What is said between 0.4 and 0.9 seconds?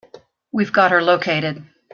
We've got